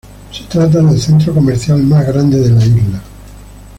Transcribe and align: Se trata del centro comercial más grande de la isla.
Se 0.31 0.45
trata 0.45 0.81
del 0.81 0.99
centro 0.99 1.31
comercial 1.31 1.83
más 1.83 2.07
grande 2.07 2.39
de 2.39 2.49
la 2.49 2.65
isla. 2.65 3.03